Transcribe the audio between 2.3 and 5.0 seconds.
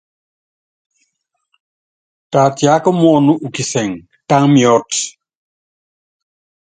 Tɛ atiáka muɔ́nu u kisɛŋɛ, tá miɔ́t.